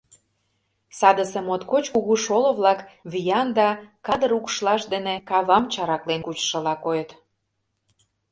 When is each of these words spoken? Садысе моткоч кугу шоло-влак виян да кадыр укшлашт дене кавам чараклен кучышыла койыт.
Садысе 0.97 1.39
моткоч 1.47 1.85
кугу 1.93 2.15
шоло-влак 2.25 2.79
виян 3.11 3.47
да 3.59 3.69
кадыр 4.05 4.31
укшлашт 4.37 4.87
дене 4.93 5.13
кавам 5.29 5.63
чараклен 5.73 6.21
кучышыла 6.25 6.75
койыт. 6.83 7.11